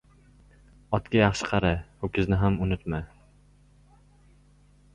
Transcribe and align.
•Otga 0.97 1.19
yaxshi 1.19 1.49
qara, 1.49 1.71
ho‘kizni 2.05 2.41
ham 2.45 2.57
unutma. 2.67 3.05